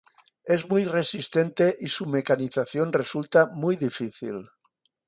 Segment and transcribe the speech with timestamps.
[0.45, 4.49] Es muy resistente y su mecanización resulta muy difícil.